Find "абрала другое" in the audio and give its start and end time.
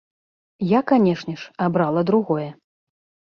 1.65-2.47